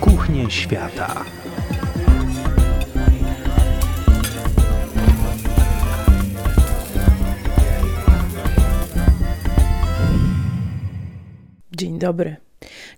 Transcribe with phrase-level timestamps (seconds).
[0.00, 1.24] Kuchnie świata.
[11.76, 12.36] Dzień dobry.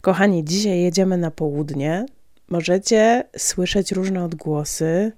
[0.01, 2.07] Kochani, dzisiaj jedziemy na południe.
[2.49, 5.13] Możecie słyszeć różne odgłosy,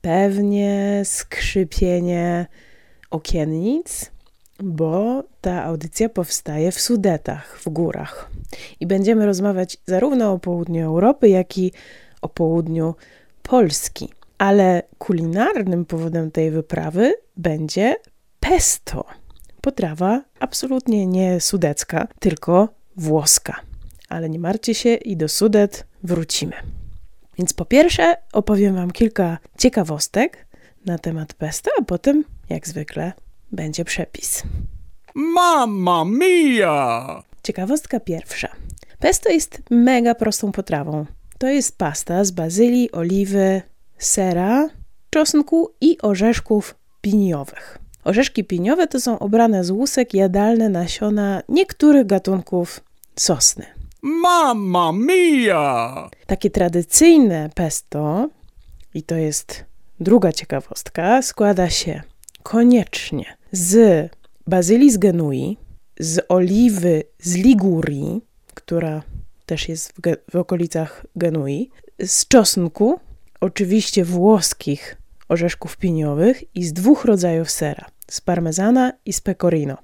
[0.00, 2.46] pewnie skrzypienie
[3.10, 4.10] okiennic,
[4.62, 8.30] bo ta audycja powstaje w Sudetach, w górach.
[8.80, 11.72] I będziemy rozmawiać zarówno o południu Europy, jak i
[12.22, 12.94] o południu
[13.42, 14.08] Polski.
[14.38, 17.96] Ale kulinarnym powodem tej wyprawy będzie
[18.40, 19.04] pesto.
[19.60, 23.60] Potrawa absolutnie nie sudecka, tylko włoska.
[24.08, 26.52] Ale nie martwcie się i do Sudet wrócimy.
[27.38, 30.46] Więc po pierwsze opowiem Wam kilka ciekawostek
[30.86, 33.12] na temat pesto, a potem, jak zwykle,
[33.52, 34.42] będzie przepis.
[35.14, 37.22] Mamma mia!
[37.42, 38.48] Ciekawostka pierwsza.
[38.98, 41.06] Pesto jest mega prostą potrawą.
[41.38, 43.62] To jest pasta z bazylii, oliwy,
[43.98, 44.68] sera,
[45.10, 47.78] czosnku i orzeszków piniowych.
[48.04, 52.80] Orzeszki piniowe to są obrane z łusek jadalne nasiona niektórych gatunków
[53.16, 53.66] sosny.
[54.02, 56.08] Mamma mia!
[56.26, 58.28] Takie tradycyjne pesto,
[58.94, 59.64] i to jest
[60.00, 62.02] druga ciekawostka, składa się
[62.42, 64.10] koniecznie z
[64.46, 65.56] bazylii z Genui,
[66.00, 68.20] z oliwy z Ligurii,
[68.54, 69.02] która
[69.46, 70.00] też jest w,
[70.32, 71.70] w okolicach Genui,
[72.04, 73.00] z czosnku,
[73.40, 74.96] oczywiście włoskich
[75.28, 79.76] orzeszków piniowych i z dwóch rodzajów sera, z parmezana i z pecorino,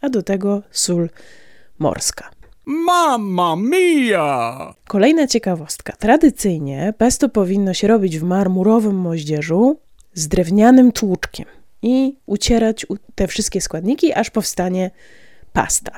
[0.00, 1.10] a do tego sól
[1.78, 2.30] morska.
[2.64, 4.74] Mamma mia!
[4.88, 5.92] Kolejna ciekawostka.
[5.92, 9.78] Tradycyjnie pesto powinno się robić w marmurowym moździerzu
[10.14, 11.46] z drewnianym tłuczkiem
[11.82, 14.90] i ucierać te wszystkie składniki, aż powstanie
[15.52, 15.92] pasta.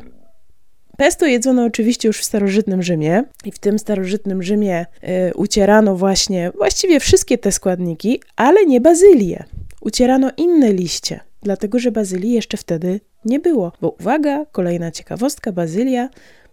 [0.97, 4.87] Pesto jedzono oczywiście już w starożytnym Rzymie i w tym starożytnym Rzymie
[5.31, 9.45] y, ucierano właśnie właściwie wszystkie te składniki, ale nie bazylię.
[9.81, 13.73] Ucierano inne liście, dlatego że bazylii jeszcze wtedy nie było.
[13.81, 16.09] Bo uwaga, kolejna ciekawostka, bazylia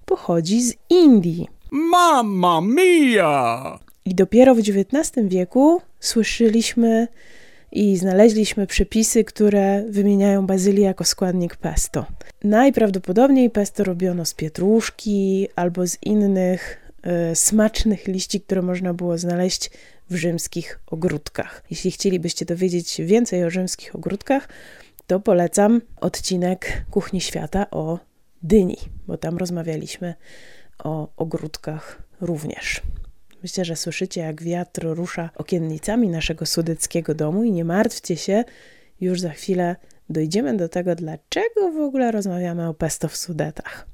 [0.06, 1.48] pochodzi z Indii.
[1.72, 3.80] Mamma mia!
[4.06, 7.08] I dopiero w XIX wieku słyszeliśmy
[7.72, 12.06] i znaleźliśmy przepisy, które wymieniają bazylię jako składnik pesto.
[12.44, 16.92] Najprawdopodobniej pesto robiono z pietruszki albo z innych
[17.32, 19.72] y, smacznych liści, które można było znaleźć
[20.10, 21.64] w rzymskich ogródkach.
[21.70, 24.50] Jeśli chcielibyście dowiedzieć więcej o rzymskich ogródkach,
[25.08, 28.00] to polecam odcinek Kuchni Świata o
[28.44, 30.14] dyni, bo tam rozmawialiśmy
[30.84, 32.82] o ogródkach również.
[33.44, 38.44] Myślę, że słyszycie, jak wiatr rusza okiennicami naszego sudeckiego domu i nie martwcie się,
[39.02, 39.76] już za chwilę
[40.10, 43.88] dojdziemy do tego, dlaczego w ogóle rozmawiamy o pesto w Sudetach.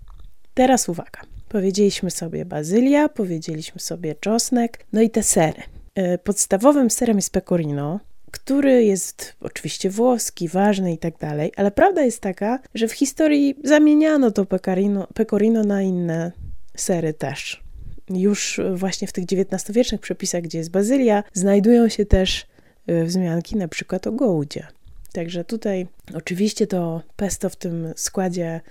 [0.53, 1.21] Teraz uwaga.
[1.49, 5.61] Powiedzieliśmy sobie bazylia, powiedzieliśmy sobie czosnek, no i te sery.
[5.95, 7.99] E, podstawowym serem jest pecorino,
[8.31, 13.55] który jest oczywiście włoski, ważny i tak dalej, ale prawda jest taka, że w historii
[13.63, 16.31] zamieniano to pecorino, pecorino na inne
[16.77, 17.64] sery też.
[18.09, 22.45] Już właśnie w tych XIX-wiecznych przepisach, gdzie jest bazylia, znajdują się też
[22.87, 24.67] e, wzmianki na przykład o gołdzie.
[25.13, 28.61] Także tutaj oczywiście to pesto w tym składzie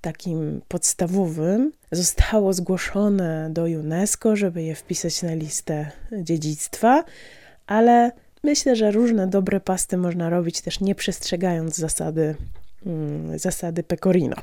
[0.00, 7.04] takim podstawowym zostało zgłoszone do UNESCO, żeby je wpisać na listę dziedzictwa,
[7.66, 8.12] ale
[8.42, 12.34] myślę, że różne dobre pasty można robić też nie przestrzegając zasady,
[12.86, 14.36] mm, zasady pecorino.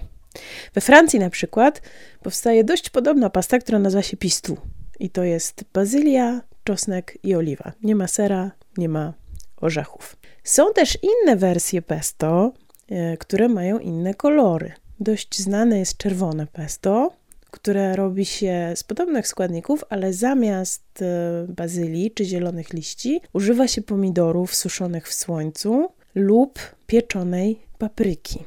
[0.74, 1.81] We Francji na przykład
[2.24, 4.58] powstaje dość podobna pasta, która nazywa się pistu.
[5.00, 7.72] I to jest bazylia, czosnek i oliwa.
[7.84, 9.14] Nie ma sera, nie ma
[9.58, 10.18] orzechów.
[10.44, 12.53] Są też inne wersje pesto,
[12.90, 14.72] e, które mają inne kolory.
[15.00, 17.13] Dość znane jest czerwone pesto,
[17.52, 23.81] które robi się z podobnych składników, ale zamiast e, bazylii czy zielonych liści używa się
[23.81, 28.44] pomidorów suszonych w słońcu lub pieczonej papryki.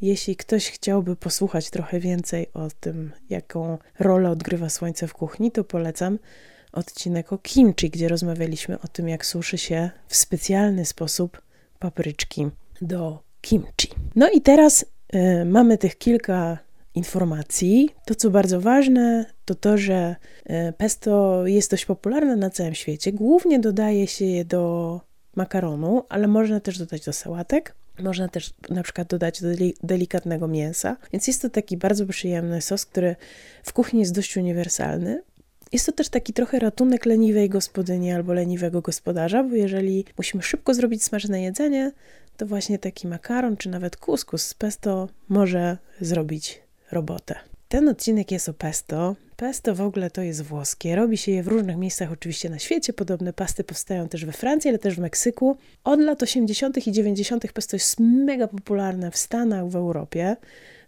[0.00, 5.64] Jeśli ktoś chciałby posłuchać trochę więcej o tym, jaką rolę odgrywa słońce w kuchni, to
[5.64, 6.18] polecam
[6.72, 11.42] odcinek o kimchi, gdzie rozmawialiśmy o tym, jak suszy się w specjalny sposób
[11.78, 12.46] papryczki
[12.82, 13.88] do kimchi.
[14.16, 14.84] No i teraz
[15.14, 16.58] y, mamy tych kilka
[16.94, 17.90] informacji.
[18.06, 20.16] To, co bardzo ważne, to to, że
[20.50, 23.12] y, pesto jest dość popularne na całym świecie.
[23.12, 25.00] Głównie dodaje się je do
[25.36, 27.74] makaronu, ale można też dodać do sałatek.
[28.02, 29.48] Można też na przykład dodać do
[29.82, 33.16] delikatnego mięsa, więc jest to taki bardzo przyjemny sos, który
[33.62, 35.22] w kuchni jest dość uniwersalny.
[35.72, 40.74] Jest to też taki trochę ratunek leniwej gospodyni albo leniwego gospodarza, bo jeżeli musimy szybko
[40.74, 41.92] zrobić smaczne jedzenie,
[42.36, 46.62] to właśnie taki makaron czy nawet kuskus z pesto może zrobić
[46.92, 47.34] robotę.
[47.68, 49.16] Ten odcinek jest o pesto.
[49.36, 50.96] Pesto w ogóle to jest włoskie.
[50.96, 52.92] Robi się je w różnych miejscach oczywiście na świecie.
[52.92, 55.56] Podobne pasty powstają też we Francji, ale też w Meksyku.
[55.84, 56.86] Od lat 80.
[56.86, 57.52] i 90.
[57.52, 60.36] pesto jest mega popularne w Stanach, w Europie.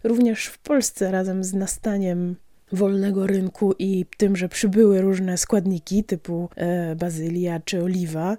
[0.03, 2.35] Również w Polsce razem z nastaniem
[2.71, 8.37] wolnego rynku i tym, że przybyły różne składniki typu e, bazylia czy oliwa,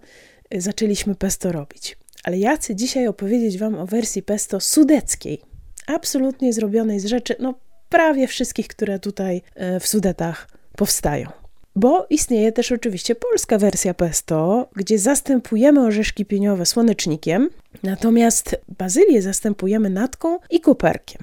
[0.50, 1.99] e, zaczęliśmy pesto robić.
[2.25, 5.41] Ale ja chcę dzisiaj opowiedzieć Wam o wersji pesto sudeckiej.
[5.87, 7.55] Absolutnie zrobionej z rzeczy, no
[7.93, 11.29] prawie wszystkich, które tutaj e, w Sudetach powstają.
[11.77, 17.50] Bo istnieje też oczywiście polska wersja pesto, gdzie zastępujemy orzeszki pieniowe słonecznikiem,
[17.83, 21.23] natomiast bazylię zastępujemy natką i koperkiem.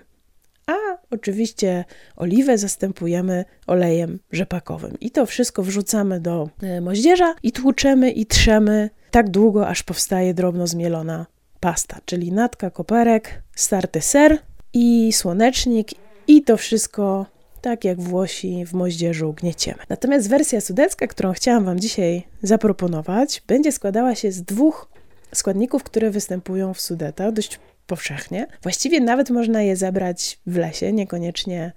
[0.68, 0.74] A
[1.12, 1.86] oczywiście
[2.16, 4.98] oliwę zastępujemy olejem rzepakowym.
[5.00, 10.34] I to wszystko wrzucamy do e, moździerza i tłuczemy i trzemy tak długo, aż powstaje
[10.34, 11.26] drobno zmielona
[11.60, 14.38] pasta, czyli natka, koperek, starty ser
[14.74, 17.26] i słonecznik i to wszystko
[17.62, 19.80] tak jak Włosi w moździerzu gnieciemy.
[19.90, 24.90] Natomiast wersja sudecka, którą chciałam Wam dzisiaj zaproponować, będzie składała się z dwóch
[25.34, 28.48] składników, które występują w Sudeta dość powszechnie.
[28.64, 31.72] Właściwie nawet można je zebrać w lesie, niekoniecznie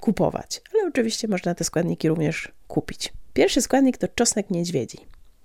[0.00, 3.12] kupować, ale oczywiście można te składniki również kupić.
[3.34, 4.98] Pierwszy składnik to czosnek niedźwiedzi.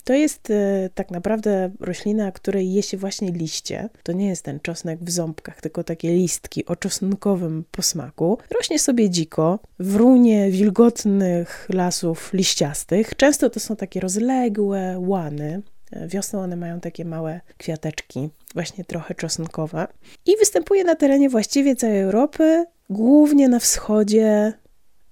[0.04, 3.90] To jest e, tak naprawdę roślina, której je się właśnie liście.
[4.04, 8.38] To nie jest ten czosnek w ząbkach, tylko takie listki o czosnkowym posmaku.
[8.58, 13.16] Rośnie sobie dziko w runie wilgotnych lasów liściastych.
[13.16, 15.62] Często to są takie rozległe łany.
[15.92, 19.88] E, wiosną one mają takie małe kwiateczki, właśnie trochę czosnkowe.
[20.26, 24.54] I występuje na terenie właściwie całej Europy, głównie na wschodzie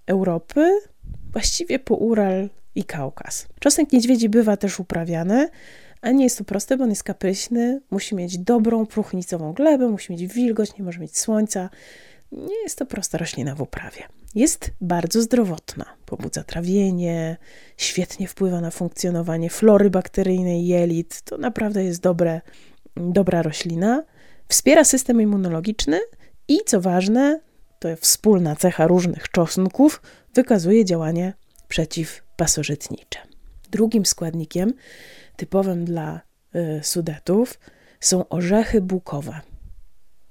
[0.07, 0.79] Europy,
[1.31, 3.47] właściwie po Ural i Kaukaz.
[3.59, 5.49] Czosnek niedźwiedzi bywa też uprawiany,
[6.01, 10.11] a nie jest to proste, bo on jest kapryśny, musi mieć dobrą, próchnicową glebę, musi
[10.11, 11.69] mieć wilgoć, nie może mieć słońca.
[12.31, 14.03] Nie jest to prosta roślina w uprawie.
[14.35, 17.37] Jest bardzo zdrowotna, pobudza trawienie,
[17.77, 21.21] świetnie wpływa na funkcjonowanie flory bakteryjnej jelit.
[21.21, 22.41] To naprawdę jest dobre,
[22.95, 24.03] dobra roślina.
[24.47, 25.99] Wspiera system immunologiczny
[26.47, 27.39] i co ważne,
[27.79, 30.01] to wspólna cecha różnych czosnków,
[30.33, 31.33] wykazuje działanie
[32.39, 33.19] przeciwpasożytnicze.
[33.71, 34.73] Drugim składnikiem
[35.35, 36.21] typowym dla
[36.55, 37.59] y, Sudetów
[37.99, 39.41] są orzechy bukowe.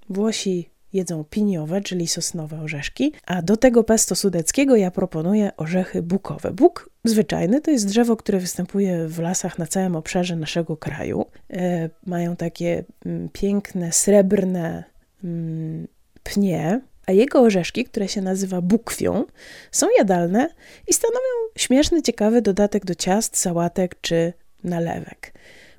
[0.09, 6.53] Włosi jedzą piniowe, czyli sosnowe orzeszki, a do tego pesto sudeckiego ja proponuję orzechy bukowe.
[6.53, 11.27] Buk zwyczajny to jest drzewo, które występuje w lasach na całym obszarze naszego kraju.
[11.51, 14.85] E, mają takie mm, piękne, srebrne
[15.25, 15.89] mm,
[16.23, 19.25] pnie, a jego orzeszki, które się nazywa bukwią,
[19.73, 20.49] są jadalne
[20.89, 24.33] i stanowią śmieszny, ciekawy dodatek do ciast, sałatek czy
[24.65, 25.33] nalewek.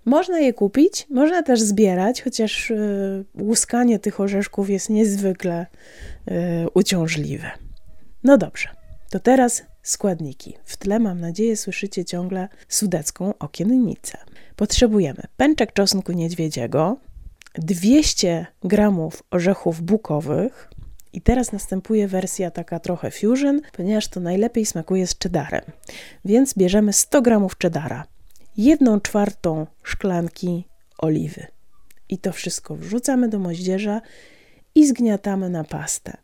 [0.05, 5.65] Można je kupić, można też zbierać, chociaż y, łuskanie tych orzeszków jest niezwykle
[6.27, 6.33] y,
[6.73, 7.51] uciążliwe.
[8.23, 8.69] No dobrze,
[9.09, 10.57] to teraz składniki.
[10.65, 14.17] W tle, mam nadzieję, słyszycie ciągle sudecką okiennicę.
[14.55, 16.97] Potrzebujemy pęczek czosnku niedźwiedziego,
[17.55, 20.68] 200 gramów orzechów bukowych,
[21.13, 25.61] i teraz następuje wersja taka trochę fusion, ponieważ to najlepiej smakuje z cheddarem.
[26.25, 28.05] Więc bierzemy 100 gramów cheddara,
[28.57, 30.63] 1 czwartą szklanki
[30.97, 31.47] oliwy.
[32.09, 34.01] I to wszystko wrzucamy do moździerza
[34.75, 36.17] i zgniatamy na pastę.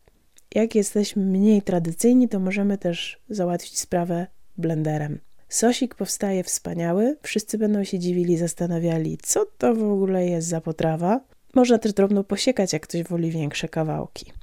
[0.56, 4.28] Jak jesteśmy mniej tradycyjni, to możemy też załatwić sprawę
[4.58, 5.20] blenderem.
[5.50, 11.22] Sosik powstaje wspaniały, wszyscy będą się dziwili, zastanawiali, co to w ogóle jest za potrawa.
[11.56, 14.34] Można też drobno posiekać, jak ktoś woli większe kawałki.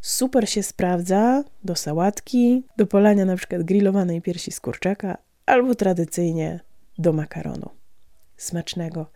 [0.00, 6.60] Super się sprawdza do sałatki, do polania na przykład grillowanej piersi z kurczaka albo tradycyjnie
[6.98, 7.70] do makaronu.
[8.36, 9.10] Smacznego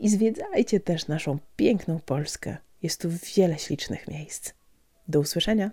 [0.00, 2.56] i zwiedzajcie też naszą piękną Polskę.
[2.82, 4.52] Jest tu wiele ślicznych miejsc.
[5.08, 5.70] Do usłyszenia.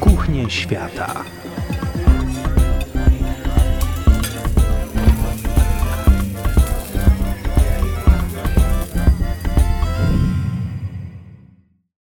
[0.00, 1.24] Kuchnie świata.